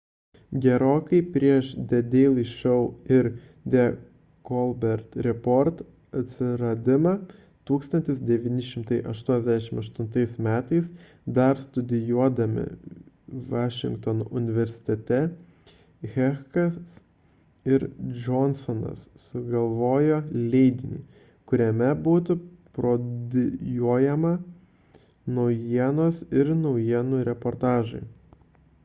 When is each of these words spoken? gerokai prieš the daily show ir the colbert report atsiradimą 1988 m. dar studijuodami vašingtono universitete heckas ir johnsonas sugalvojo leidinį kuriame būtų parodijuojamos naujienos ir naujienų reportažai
gerokai 0.63 1.17
prieš 1.33 1.67
the 1.89 1.97
daily 2.13 2.43
show 2.51 2.79
ir 3.17 3.27
the 3.73 3.81
colbert 4.49 5.11
report 5.27 5.81
atsiradimą 6.21 7.11
1988 7.71 10.47
m. 10.47 10.79
dar 11.35 11.61
studijuodami 11.65 12.63
vašingtono 13.51 14.25
universitete 14.41 15.19
heckas 16.15 16.79
ir 17.75 17.87
johnsonas 18.25 19.05
sugalvojo 19.27 20.19
leidinį 20.55 20.99
kuriame 21.53 21.91
būtų 22.07 22.39
parodijuojamos 22.79 24.41
naujienos 25.41 26.23
ir 26.43 26.55
naujienų 26.65 27.21
reportažai 27.33 28.03